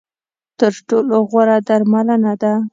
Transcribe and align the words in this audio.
تر 0.59 0.73
ټولو 0.87 1.15
غوره 1.29 1.57
درملنه 1.67 2.33
ده. 2.41 2.53